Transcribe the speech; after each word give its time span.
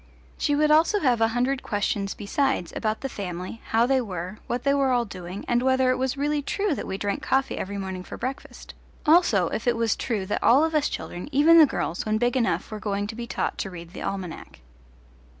She 0.35 0.55
would 0.55 0.71
also 0.71 0.99
have 1.01 1.21
a 1.21 1.27
hundred 1.27 1.61
questions 1.61 2.15
besides 2.15 2.73
about 2.75 3.01
the 3.01 3.07
family, 3.07 3.61
how 3.65 3.85
they 3.85 4.01
were, 4.01 4.39
what 4.47 4.63
they 4.63 4.73
were 4.73 4.89
all 4.89 5.05
doing, 5.05 5.45
and 5.47 5.61
whether 5.61 5.91
it 5.91 5.97
was 5.97 6.17
really 6.17 6.41
true 6.41 6.73
that 6.73 6.87
we 6.87 6.97
drank 6.97 7.21
coffee 7.21 7.55
every 7.59 7.77
morning 7.77 8.03
for 8.03 8.17
breakfast; 8.17 8.73
also 9.05 9.49
if 9.49 9.67
it 9.67 9.77
was 9.77 9.95
true 9.95 10.25
that 10.25 10.41
all 10.41 10.63
of 10.63 10.73
us 10.73 10.89
children, 10.89 11.29
even 11.31 11.59
the 11.59 11.67
girls, 11.67 12.03
when 12.03 12.17
big 12.17 12.35
enough 12.35 12.71
were 12.71 12.79
going 12.79 13.05
to 13.05 13.15
be 13.15 13.27
taught 13.27 13.59
to 13.59 13.69
read 13.69 13.93
the 13.93 14.01
almanac. 14.01 14.61